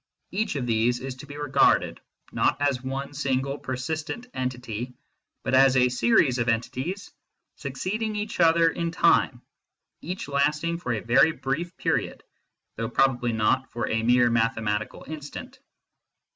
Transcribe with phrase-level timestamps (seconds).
[0.31, 2.01] Each of these is to be regarded,
[2.31, 4.95] not as one single persistent entity,
[5.43, 7.11] but as a series of entities
[7.57, 9.43] succeeding each other in time,
[10.01, 12.23] each lasting for a very brief period,
[12.77, 15.59] though probably not for a mere mathe matical instant.